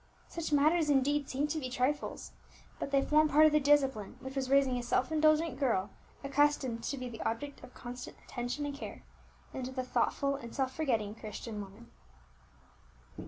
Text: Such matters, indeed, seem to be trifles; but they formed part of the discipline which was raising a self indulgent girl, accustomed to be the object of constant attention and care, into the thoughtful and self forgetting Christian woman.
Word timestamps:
Such 0.27 0.51
matters, 0.51 0.89
indeed, 0.89 1.29
seem 1.29 1.45
to 1.45 1.59
be 1.59 1.69
trifles; 1.69 2.31
but 2.79 2.89
they 2.89 3.03
formed 3.03 3.29
part 3.29 3.45
of 3.45 3.51
the 3.51 3.59
discipline 3.59 4.17
which 4.19 4.35
was 4.35 4.49
raising 4.49 4.79
a 4.79 4.81
self 4.81 5.11
indulgent 5.11 5.59
girl, 5.59 5.91
accustomed 6.23 6.83
to 6.85 6.97
be 6.97 7.07
the 7.07 7.21
object 7.21 7.63
of 7.63 7.75
constant 7.75 8.17
attention 8.25 8.65
and 8.65 8.73
care, 8.73 9.03
into 9.53 9.71
the 9.71 9.83
thoughtful 9.83 10.33
and 10.35 10.55
self 10.55 10.73
forgetting 10.75 11.13
Christian 11.13 11.61
woman. 11.61 11.91